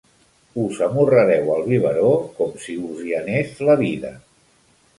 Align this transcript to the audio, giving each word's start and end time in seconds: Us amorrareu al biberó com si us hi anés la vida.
Us 0.61 0.79
amorrareu 0.85 1.51
al 1.57 1.61
biberó 1.67 2.09
com 2.39 2.57
si 2.65 2.79
us 2.89 3.05
hi 3.07 3.15
anés 3.21 3.53
la 3.69 3.77
vida. 3.87 4.15